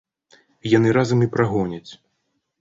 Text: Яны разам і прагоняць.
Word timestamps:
Яны 0.77 0.89
разам 0.97 1.19
і 1.27 1.29
прагоняць. 1.35 1.91